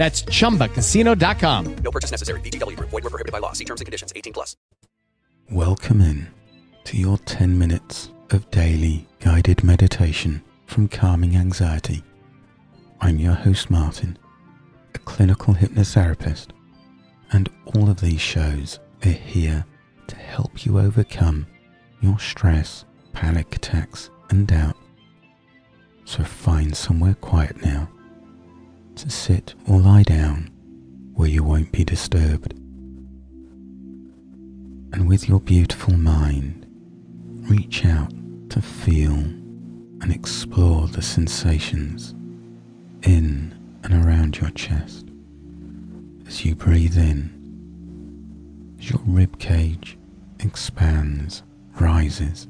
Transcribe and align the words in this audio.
That's 0.00 0.22
chumbacasino.com. 0.22 1.76
No 1.84 1.90
purchase 1.90 2.10
necessary. 2.10 2.40
VGW. 2.40 2.74
Void 2.80 3.04
were 3.04 3.10
prohibited 3.10 3.32
by 3.32 3.38
law. 3.38 3.52
See 3.52 3.66
terms 3.66 3.82
and 3.82 3.86
conditions. 3.86 4.14
18 4.16 4.32
plus. 4.32 4.56
Welcome 5.50 6.00
in 6.00 6.26
to 6.84 6.96
your 6.96 7.18
10 7.18 7.58
minutes 7.58 8.10
of 8.30 8.50
daily 8.50 9.06
guided 9.18 9.62
meditation 9.62 10.42
from 10.64 10.88
Calming 10.88 11.36
Anxiety. 11.36 12.02
I'm 13.02 13.18
your 13.18 13.34
host, 13.34 13.68
Martin, 13.68 14.18
a 14.94 14.98
clinical 15.00 15.52
hypnotherapist, 15.52 16.46
and 17.32 17.50
all 17.74 17.90
of 17.90 18.00
these 18.00 18.22
shows 18.22 18.78
are 19.04 19.10
here 19.10 19.66
to 20.06 20.16
help 20.16 20.64
you 20.64 20.78
overcome 20.78 21.46
your 22.00 22.18
stress, 22.18 22.86
panic 23.12 23.54
attacks, 23.54 24.08
and 24.30 24.46
doubt. 24.46 24.76
So 26.06 26.24
find 26.24 26.74
somewhere 26.74 27.16
quiet 27.20 27.62
now 27.62 27.90
to 29.00 29.08
sit 29.08 29.54
or 29.66 29.80
lie 29.80 30.02
down 30.02 30.50
where 31.14 31.28
you 31.28 31.42
won't 31.42 31.72
be 31.72 31.84
disturbed. 31.84 32.52
And 34.92 35.08
with 35.08 35.26
your 35.26 35.40
beautiful 35.40 35.94
mind, 35.94 36.66
reach 37.48 37.86
out 37.86 38.12
to 38.50 38.60
feel 38.60 39.14
and 39.14 40.12
explore 40.12 40.86
the 40.86 41.00
sensations 41.00 42.10
in 43.02 43.54
and 43.84 44.04
around 44.04 44.36
your 44.36 44.50
chest 44.50 45.06
as 46.26 46.44
you 46.44 46.54
breathe 46.54 46.98
in, 46.98 48.76
as 48.78 48.90
your 48.90 49.00
rib 49.06 49.38
cage 49.38 49.96
expands, 50.40 51.42
rises 51.80 52.48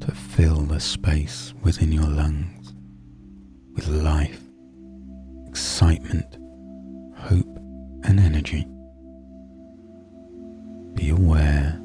to 0.00 0.12
fill 0.12 0.62
the 0.62 0.80
space 0.80 1.52
within 1.62 1.92
your 1.92 2.08
lungs 2.08 2.72
with 3.74 3.86
life 3.88 4.45
excitement, 5.56 6.36
hope, 7.16 7.56
and 8.04 8.20
energy. 8.20 8.66
Be 10.92 11.08
aware 11.08 11.80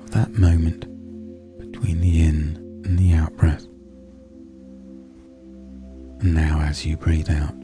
of 0.00 0.10
that 0.12 0.32
moment 0.32 0.86
between 1.58 2.00
the 2.00 2.22
in 2.22 2.56
and 2.86 2.98
the 2.98 3.12
out 3.12 3.36
breath. 3.36 3.66
And 6.22 6.32
now, 6.32 6.62
as 6.62 6.86
you 6.86 6.96
breathe 6.96 7.28
out, 7.28 7.54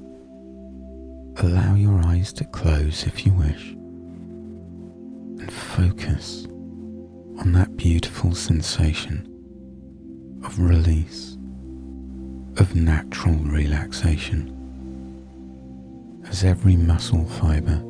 allow 1.43 1.75
your 1.75 2.05
eyes 2.05 2.31
to 2.35 2.45
close 2.45 3.07
if 3.07 3.25
you 3.25 3.33
wish 3.33 3.71
and 5.41 5.51
focus 5.51 6.45
on 7.39 7.53
that 7.53 7.79
beautiful 7.79 8.35
sensation 8.35 9.27
of 10.45 10.59
release, 10.59 11.39
of 12.59 12.75
natural 12.75 13.37
relaxation 13.37 14.54
as 16.35 16.43
every 16.43 16.75
muscle 16.75 17.25
fiber 17.27 17.81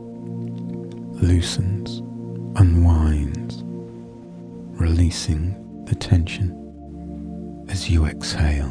loosens, 1.24 2.00
unwinds, 2.60 3.62
releasing 4.78 5.84
the 5.86 5.94
tension 5.94 7.64
as 7.70 7.88
you 7.88 8.04
exhale. 8.04 8.68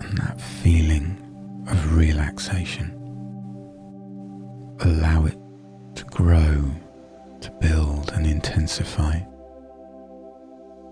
And 0.00 0.16
that 0.16 0.40
feeling 0.40 1.18
of 1.68 1.94
relaxation, 1.94 2.90
allow 4.80 5.26
it 5.26 5.36
to 5.96 6.04
grow, 6.04 6.70
to 7.42 7.50
build 7.60 8.12
and 8.14 8.26
intensify, 8.26 9.18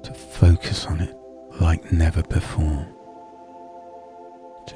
to 0.03 0.13
focus 0.13 0.85
on 0.85 1.01
it 1.01 1.17
like 1.59 1.91
never 1.91 2.23
before 2.25 2.87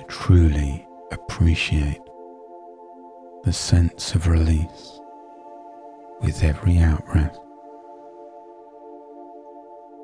truly 0.08 0.86
appreciate 1.12 2.00
the 3.44 3.52
sense 3.52 4.14
of 4.14 4.26
release 4.26 5.00
with 6.20 6.42
every 6.42 6.78
out 6.78 7.04
breath. 7.06 7.38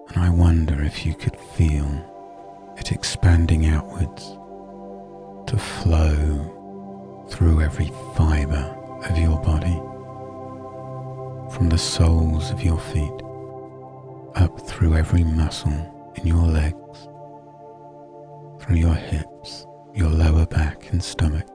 And 0.09 0.23
I 0.23 0.29
wonder 0.29 0.83
if 0.83 1.05
you 1.05 1.15
could 1.15 1.37
feel 1.37 1.87
it 2.77 2.93
expanding 2.93 3.67
outwards 3.67 4.39
to 5.47 5.59
flow 5.59 7.27
through 7.29 7.63
every 7.63 7.91
fiber 8.15 8.77
of 9.09 9.19
your 9.19 9.39
body, 9.41 9.81
from 11.55 11.69
the 11.69 11.79
soles 11.79 12.51
of 12.51 12.63
your 12.63 12.79
feet 12.79 13.21
up 14.37 14.61
through 14.61 14.95
every 14.95 15.25
muscle 15.25 16.13
in 16.17 16.27
your 16.27 16.47
legs, 16.47 17.09
through 18.63 18.77
your 18.77 18.95
hips 18.95 19.67
your 19.95 20.11
lower 20.11 20.47
back 20.47 20.91
and 20.91 21.03
stomach, 21.03 21.47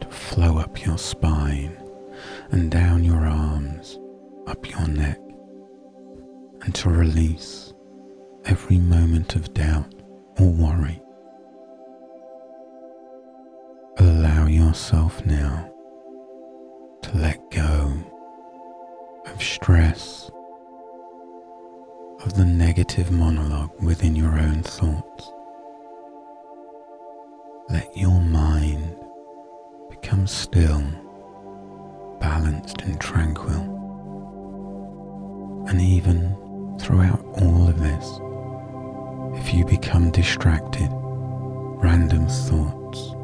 to 0.00 0.08
flow 0.08 0.58
up 0.58 0.84
your 0.84 0.96
spine 0.98 1.76
and 2.50 2.70
down 2.70 3.02
your 3.02 3.26
arms, 3.26 3.98
up 4.46 4.68
your 4.70 4.86
neck, 4.86 5.20
and 6.62 6.74
to 6.74 6.88
release 6.88 7.74
every 8.44 8.78
moment 8.78 9.34
of 9.34 9.52
doubt 9.54 9.92
or 10.38 10.52
worry. 10.52 11.02
Allow 13.98 14.46
yourself 14.46 15.24
now 15.26 15.72
to 17.02 17.16
let 17.16 17.50
go 17.50 17.92
of 19.26 19.42
stress, 19.42 20.30
of 22.24 22.34
the 22.34 22.44
negative 22.44 23.10
monologue 23.10 23.70
within 23.82 24.14
your 24.14 24.38
own 24.38 24.62
thoughts. 24.62 25.32
Let 27.68 27.96
your 27.96 28.20
mind 28.20 28.96
become 29.90 30.28
still, 30.28 30.84
balanced 32.20 32.82
and 32.82 33.00
tranquil. 33.00 33.74
And 35.68 35.80
even 35.80 36.76
throughout 36.80 37.24
all 37.42 37.68
of 37.68 37.80
this, 37.80 38.20
if 39.40 39.52
you 39.52 39.64
become 39.64 40.12
distracted, 40.12 40.88
random 40.92 42.28
thoughts, 42.28 43.16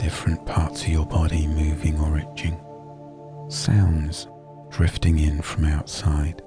different 0.00 0.46
parts 0.46 0.82
of 0.82 0.88
your 0.88 1.06
body 1.06 1.48
moving 1.48 1.98
or 1.98 2.18
itching, 2.18 2.56
sounds 3.48 4.28
drifting 4.70 5.18
in 5.18 5.42
from 5.42 5.64
outside, 5.64 6.40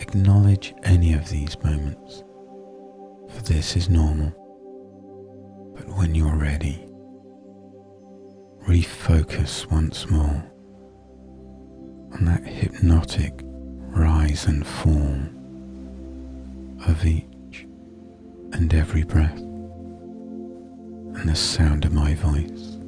acknowledge 0.00 0.74
any 0.82 1.12
of 1.12 1.28
these 1.28 1.62
moments, 1.62 2.24
for 3.28 3.42
this 3.42 3.76
is 3.76 3.90
normal. 3.90 4.34
But 5.74 5.88
when 5.96 6.14
you're 6.14 6.36
ready, 6.36 6.86
refocus 8.66 9.70
once 9.70 10.08
more 10.08 10.44
on 12.12 12.24
that 12.24 12.44
hypnotic 12.44 13.40
rise 13.42 14.46
and 14.46 14.66
fall 14.66 15.18
of 16.86 17.04
each 17.04 17.66
and 18.52 18.72
every 18.72 19.02
breath 19.02 19.38
and 19.38 21.28
the 21.28 21.34
sound 21.34 21.84
of 21.84 21.92
my 21.92 22.14
voice 22.14 22.78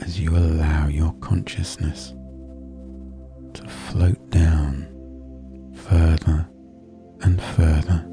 as 0.00 0.18
you 0.20 0.36
allow 0.36 0.88
your 0.88 1.12
consciousness 1.20 2.14
to 3.54 3.66
float 3.68 4.30
down 4.30 4.86
further 5.74 6.48
and 7.22 7.40
further. 7.42 8.06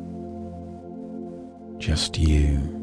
Just 1.77 2.17
you 2.17 2.82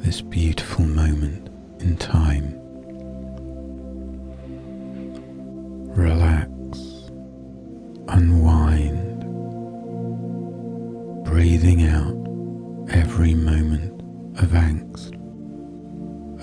this 0.00 0.22
beautiful 0.22 0.86
moment 0.86 1.48
in 1.78 1.96
time. 1.98 2.56
Relax, 5.94 7.10
unwind, 8.08 9.20
breathing 11.24 11.86
out 11.86 12.16
every 12.94 13.34
moment 13.34 14.00
of 14.40 14.48
angst, 14.50 15.14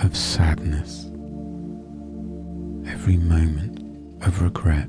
of 0.03 0.15
sadness, 0.15 1.05
every 2.91 3.17
moment 3.17 3.79
of 4.23 4.41
regret. 4.43 4.87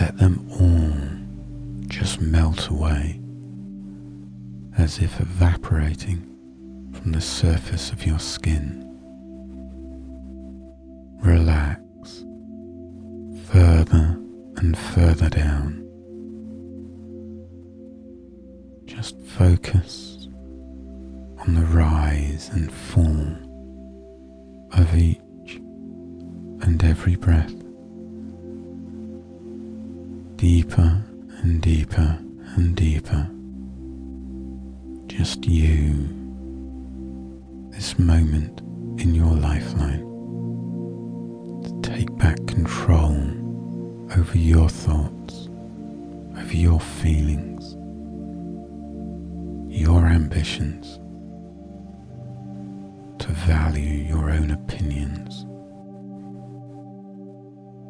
Let 0.00 0.18
them 0.18 0.44
all 0.50 1.86
just 1.86 2.20
melt 2.20 2.68
away 2.68 3.20
as 4.76 4.98
if 4.98 5.20
evaporating 5.20 6.35
from 6.96 7.12
the 7.12 7.20
surface 7.20 7.90
of 7.90 8.06
your 8.06 8.18
skin. 8.18 8.82
Relax 11.20 12.24
further 13.44 14.18
and 14.56 14.76
further 14.76 15.28
down. 15.28 15.82
Just 18.86 19.20
focus 19.22 20.28
on 21.38 21.54
the 21.54 21.66
rise 21.66 22.48
and 22.52 22.72
fall 22.72 23.36
of 24.72 24.96
each 24.96 25.20
and 26.62 26.82
every 26.82 27.16
breath. 27.16 27.54
Deeper 30.36 31.02
and 31.42 31.60
deeper 31.60 32.18
and 32.56 32.74
deeper. 32.74 33.28
Just 35.06 35.46
you, 35.46 36.15
this 37.76 37.98
moment 37.98 38.60
in 38.98 39.14
your 39.14 39.34
lifeline. 39.34 40.00
To 41.62 41.80
take 41.82 42.16
back 42.16 42.38
control 42.46 43.14
over 44.16 44.38
your 44.38 44.70
thoughts, 44.70 45.50
over 46.38 46.56
your 46.56 46.80
feelings, 46.80 47.74
your 49.68 50.06
ambitions, 50.06 50.98
to 53.18 53.28
value 53.28 54.06
your 54.08 54.30
own 54.30 54.52
opinions. 54.52 55.42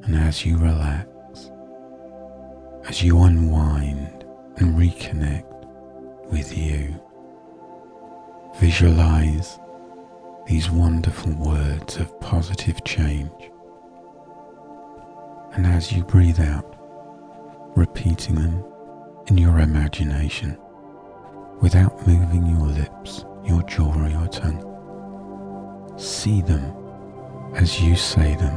And 0.05 0.17
as 0.17 0.45
you 0.45 0.59
relax, 0.59 1.09
as 2.89 3.05
you 3.05 3.23
unwind 3.23 4.25
and 4.57 4.77
reconnect 4.77 6.33
with 6.33 6.59
you, 6.59 7.01
visualize 8.59 9.61
these 10.57 10.71
wonderful 10.71 11.33
words 11.33 11.99
of 11.99 12.19
positive 12.19 12.83
change. 12.83 13.51
And 15.53 15.67
as 15.67 15.93
you 15.93 16.03
breathe 16.03 16.41
out, 16.41 16.65
repeating 17.77 18.37
them 18.37 18.65
in 19.27 19.37
your 19.37 19.59
imagination 19.59 20.57
without 21.61 22.07
moving 22.07 22.47
your 22.47 22.69
lips, 22.69 23.27
your 23.45 23.63
jaw, 23.65 23.93
or 24.03 24.09
your 24.09 24.29
tongue. 24.29 24.65
See 25.99 26.41
them 26.41 26.75
as 27.55 27.79
you 27.83 27.95
say 27.95 28.35
them. 28.37 28.57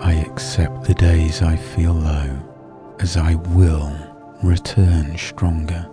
I 0.00 0.12
accept 0.30 0.84
the 0.84 0.94
days 0.94 1.42
I 1.42 1.56
feel 1.56 1.92
low 1.92 2.38
as 3.00 3.16
I 3.16 3.34
will 3.34 3.92
return 4.44 5.18
stronger. 5.18 5.91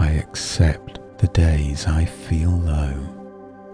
I 0.00 0.12
accept 0.12 0.98
the 1.18 1.26
days 1.26 1.86
I 1.86 2.06
feel 2.06 2.52
low 2.52 2.94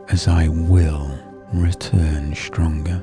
as 0.09 0.27
I 0.27 0.49
will 0.49 1.17
return 1.53 2.35
stronger. 2.35 3.01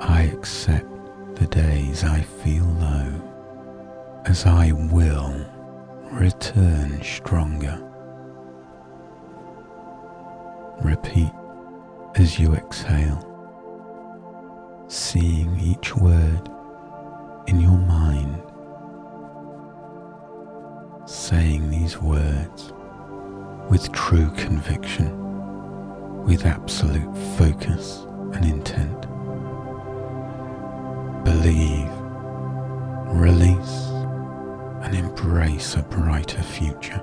I 0.00 0.22
accept 0.22 0.90
the 1.36 1.46
days 1.46 2.02
I 2.02 2.22
feel 2.22 2.64
low 2.64 4.22
as 4.26 4.44
I 4.44 4.72
will 4.72 5.46
return 6.10 7.00
stronger. 7.00 7.80
Repeat 10.82 11.30
as 12.16 12.40
you 12.40 12.54
exhale, 12.54 13.22
seeing 14.88 15.60
each 15.60 15.94
word 15.94 16.50
in 17.46 17.60
your 17.60 17.78
mind, 17.78 18.42
saying 21.28 21.68
these 21.68 22.00
words 22.00 22.72
with 23.68 23.92
true 23.92 24.30
conviction, 24.30 25.12
with 26.24 26.46
absolute 26.46 27.14
focus 27.36 28.06
and 28.32 28.46
intent. 28.46 29.02
Believe, 31.26 31.90
release, 33.14 33.88
and 34.80 34.96
embrace 34.96 35.74
a 35.74 35.82
brighter 35.82 36.42
future, 36.42 37.02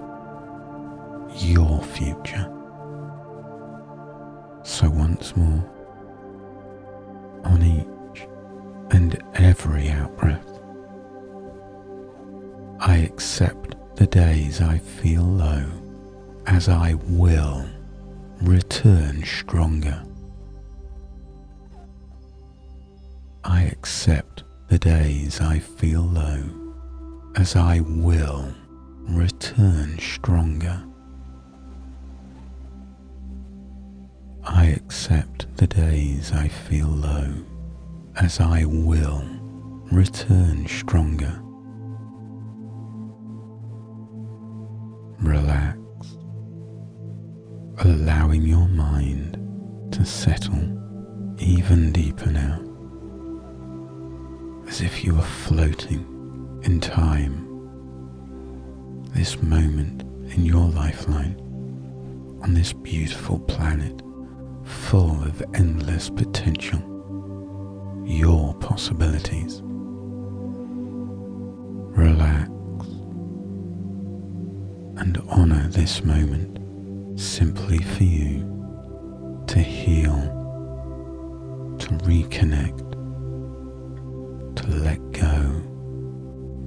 your 1.35 1.83
future. 1.83 2.51
So 4.63 4.89
once 4.89 5.35
more, 5.35 5.69
on 7.43 7.61
each 7.61 8.27
and 8.89 9.21
every 9.35 9.89
outbreath, 9.89 10.63
I 12.79 12.97
accept 12.97 13.75
the 13.95 14.07
days 14.07 14.59
I 14.59 14.77
feel 14.77 15.23
low 15.23 15.65
as 16.47 16.67
I 16.67 16.95
will 17.07 17.65
return 18.41 19.23
stronger. 19.23 20.03
I 23.45 23.63
accept 23.63 24.43
the 24.67 24.77
days 24.77 25.39
I 25.39 25.59
feel 25.59 26.01
low 26.01 26.43
as 27.37 27.55
I 27.55 27.79
will 27.79 28.53
return 29.07 29.97
stronger. 29.99 30.83
I 34.43 34.65
accept 34.65 35.47
the 35.55 35.67
days 35.67 36.33
I 36.33 36.49
feel 36.49 36.87
low 36.87 37.33
as 38.17 38.41
I 38.41 38.65
will 38.65 39.23
return 39.89 40.67
stronger. 40.67 41.44
Relax, 45.25 45.79
allowing 47.79 48.43
your 48.43 48.67
mind 48.67 49.39
to 49.91 50.05
settle 50.05 50.53
even 51.39 51.91
deeper 51.91 52.29
now, 52.29 52.61
as 54.67 54.81
if 54.81 55.03
you 55.03 55.15
are 55.15 55.23
floating 55.23 56.05
in 56.61 56.79
time. 56.79 57.41
This 59.15 59.41
moment 59.41 60.03
in 60.31 60.45
your 60.45 60.67
lifeline 60.69 61.41
on 62.43 62.53
this 62.53 62.71
beautiful 62.71 63.39
planet 63.39 64.03
full 64.63 65.23
of 65.23 65.41
endless 65.55 66.07
potential, 66.07 66.79
your 68.05 68.53
possibilities. 68.59 69.63
Relax 71.97 72.54
and 74.97 75.21
honor 75.29 75.67
this 75.69 76.03
moment 76.03 76.59
simply 77.19 77.79
for 77.79 78.03
you 78.03 79.43
to 79.47 79.59
heal, 79.59 80.15
to 81.79 81.87
reconnect, 82.05 82.79
to 84.55 84.67
let 84.67 84.99
go 85.11 85.61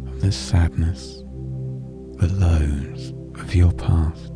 of 0.08 0.20
the 0.20 0.32
sadness, 0.32 1.22
the 2.18 2.28
lows 2.34 3.12
of 3.40 3.54
your 3.54 3.72
past. 3.72 4.34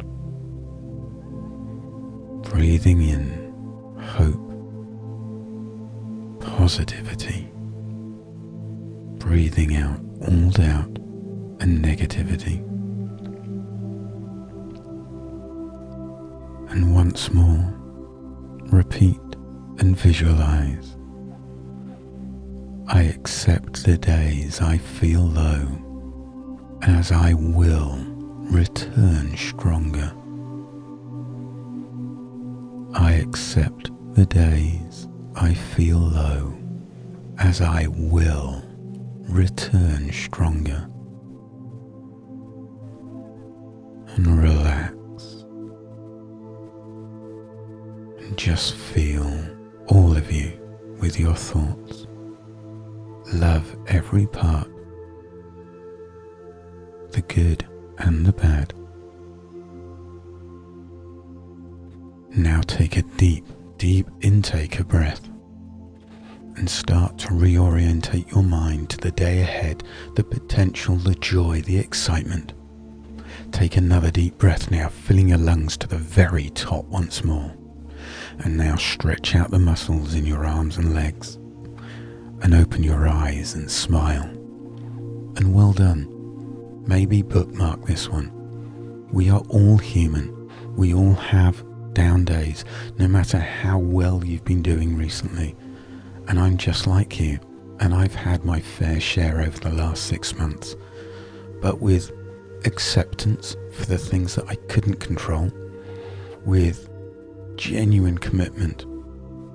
Breathing 2.51 3.03
in 3.03 3.31
hope, 4.01 4.41
positivity, 6.41 7.51
breathing 9.19 9.77
out 9.77 10.01
all 10.21 10.51
doubt 10.51 10.99
and 11.61 11.83
negativity. 11.83 12.72
Once 17.13 17.31
more, 17.35 17.75
repeat 18.71 19.21
and 19.81 19.95
visualize. 19.95 20.97
I 22.89 23.03
accept 23.03 23.85
the 23.85 23.99
days 23.99 24.63
I 24.63 24.79
feel 24.79 25.21
low 25.21 25.69
as 26.81 27.13
I 27.13 27.35
will 27.35 27.99
return 28.51 29.37
stronger. 29.37 30.11
I 32.95 33.13
accept 33.13 33.91
the 34.15 34.25
days 34.25 35.07
I 35.37 35.53
feel 35.53 35.99
low 35.99 36.55
as 37.39 37.61
I 37.61 37.89
will 37.89 38.65
return 39.29 40.11
stronger. 40.13 40.89
And 44.17 44.43
relax. 44.43 45.02
And 48.33 48.39
just 48.39 48.75
feel 48.75 49.31
all 49.89 50.17
of 50.17 50.33
you 50.33 50.59
with 51.03 51.21
your 51.21 51.35
thoughts. 51.35 52.07
Love 53.35 53.77
every 53.89 54.27
part 54.27 54.71
the 57.11 57.21
good 57.29 57.69
and 57.99 58.25
the 58.25 58.33
bad. 58.33 58.73
Now 62.31 62.63
take 62.63 62.97
a 62.97 63.03
deep, 63.03 63.45
deep 63.77 64.09
intake 64.23 64.81
of 64.81 64.89
breath 64.89 65.29
and 66.57 66.71
start 66.71 67.19
to 67.19 67.29
reorientate 67.29 68.33
your 68.33 68.45
mind 68.45 68.89
to 68.89 68.97
the 68.97 69.11
day 69.11 69.43
ahead, 69.43 69.83
the 70.15 70.25
potential, 70.25 70.97
the 70.97 71.17
joy, 71.17 71.61
the 71.61 71.77
excitement. 71.77 72.55
Take 73.51 73.77
another 73.77 74.11
deep 74.11 74.39
breath 74.39 74.71
now, 74.71 74.89
filling 74.89 75.29
your 75.29 75.37
lungs 75.37 75.77
to 75.77 75.87
the 75.87 75.99
very 75.99 76.49
top 76.49 76.87
once 76.87 77.23
more. 77.23 77.55
And 78.45 78.57
now 78.57 78.77
stretch 78.77 79.35
out 79.37 79.51
the 79.51 79.59
muscles 79.59 80.15
in 80.15 80.27
your 80.27 80.45
arms 80.45 80.77
and 80.77 80.95
legs. 80.95 81.37
And 82.43 82.55
open 82.55 82.83
your 82.83 83.07
eyes 83.07 83.55
and 83.55 83.71
smile. 83.71 84.25
And 85.37 85.55
well 85.55 85.73
done. 85.73 86.09
Maybe 86.87 87.23
bookmark 87.23 87.87
this 87.87 88.09
one. 88.09 88.31
We 89.13 89.31
are 89.31 89.43
all 89.49 89.79
human. 89.79 90.51
We 90.77 90.93
all 90.93 91.15
have 91.15 91.65
down 91.93 92.25
days, 92.25 92.65
no 92.99 93.07
matter 93.07 93.39
how 93.39 93.79
well 93.79 94.25
you've 94.25 94.45
been 94.45 94.63
doing 94.63 94.97
recently. 94.97 95.55
And 96.29 96.41
I'm 96.41 96.57
just 96.57 96.87
like 96.87 97.21
you, 97.21 97.39
and 97.81 97.95
I've 97.95 98.15
had 98.15 98.45
my 98.45 98.61
fair 98.61 99.01
share 99.01 99.41
over 99.41 99.59
the 99.59 99.71
last 99.73 100.05
six 100.05 100.35
months. 100.35 100.75
But 101.61 101.81
with 101.81 102.11
acceptance 102.65 103.57
for 103.73 103.87
the 103.87 103.99
things 103.99 104.35
that 104.35 104.49
I 104.49 104.55
couldn't 104.55 105.01
control, 105.01 105.51
with 106.45 106.89
genuine 107.57 108.19
commitment 108.19 108.81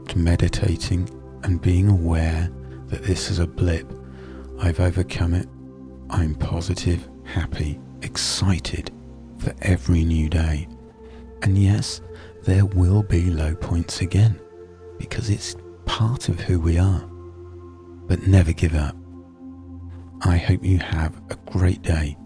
to 0.10 0.18
meditating 0.18 1.10
and 1.44 1.62
being 1.62 1.90
aware 1.90 2.50
that 2.88 3.04
this 3.04 3.30
is 3.30 3.40
a 3.40 3.48
blip. 3.48 3.92
I've 4.60 4.80
overcome 4.80 5.34
it. 5.34 5.48
I'm 6.10 6.36
positive, 6.36 7.08
happy, 7.26 7.80
excited 8.02 8.92
for 9.40 9.54
every 9.62 10.04
new 10.04 10.30
day. 10.30 10.68
And 11.44 11.58
yes, 11.58 12.02
there 12.44 12.66
will 12.66 13.04
be 13.04 13.30
low 13.30 13.56
points 13.56 14.02
again 14.02 14.40
because 14.98 15.30
it's 15.30 15.56
part 15.86 16.30
of 16.30 16.40
who 16.40 16.60
we 16.60 16.78
are. 16.78 17.02
But 18.08 18.26
never 18.26 18.54
give 18.54 18.74
up. 18.74 18.96
I 20.22 20.38
hope 20.38 20.64
you 20.64 20.80
have 20.80 21.16
a 21.30 21.36
great 21.52 21.82
day 21.82 22.18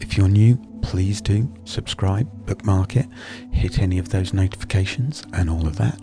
if 0.00 0.16
you're 0.16 0.28
new, 0.28 0.56
please 0.84 1.22
do 1.22 1.50
subscribe, 1.64 2.28
bookmark 2.46 2.94
it, 2.94 3.06
hit 3.50 3.78
any 3.78 3.98
of 3.98 4.10
those 4.10 4.34
notifications 4.34 5.24
and 5.32 5.48
all 5.48 5.66
of 5.66 5.76
that. 5.76 5.98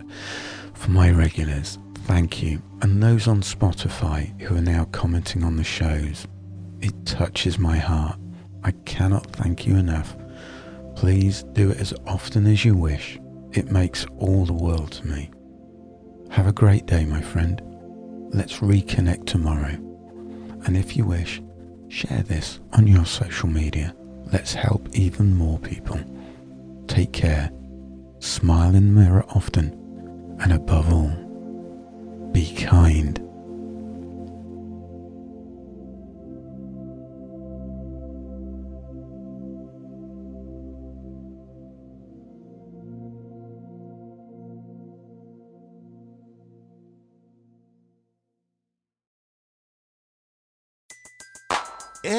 For 0.74 0.90
my 0.90 1.10
regulars, 1.10 1.78
thank 2.06 2.42
you. 2.42 2.60
And 2.82 3.00
those 3.00 3.28
on 3.28 3.42
Spotify 3.42 4.38
who 4.42 4.56
are 4.56 4.60
now 4.60 4.86
commenting 4.86 5.44
on 5.44 5.56
the 5.56 5.64
shows, 5.64 6.26
it 6.80 7.06
touches 7.06 7.58
my 7.58 7.76
heart. 7.76 8.18
I 8.64 8.72
cannot 8.84 9.26
thank 9.26 9.66
you 9.66 9.76
enough. 9.76 10.16
Please 10.96 11.44
do 11.52 11.70
it 11.70 11.78
as 11.78 11.94
often 12.06 12.46
as 12.46 12.64
you 12.64 12.74
wish. 12.74 13.18
It 13.52 13.70
makes 13.70 14.04
all 14.18 14.44
the 14.44 14.52
world 14.52 14.92
to 14.92 15.06
me. 15.06 15.30
Have 16.30 16.48
a 16.48 16.52
great 16.52 16.86
day, 16.86 17.04
my 17.04 17.20
friend. 17.20 17.62
Let's 18.34 18.58
reconnect 18.58 19.26
tomorrow. 19.26 19.76
And 20.64 20.76
if 20.76 20.96
you 20.96 21.04
wish, 21.04 21.40
Share 21.92 22.22
this 22.22 22.58
on 22.72 22.86
your 22.86 23.04
social 23.04 23.50
media. 23.50 23.94
Let's 24.32 24.54
help 24.54 24.88
even 24.94 25.36
more 25.36 25.58
people. 25.58 26.00
Take 26.88 27.12
care. 27.12 27.50
Smile 28.20 28.74
in 28.74 28.94
the 28.94 29.00
mirror 29.00 29.24
often. 29.28 29.78
And 30.40 30.52
above 30.52 30.92
all, 30.92 32.30
be 32.32 32.54
kind. 32.54 33.21